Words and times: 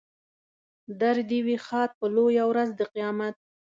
در 0.99 1.17
دې 1.29 1.39
وي 1.45 1.57
ښاد 1.65 1.89
په 1.99 2.05
لویه 2.15 2.43
ورځ 2.51 2.69
د 2.79 2.81
قیامت. 2.93 3.35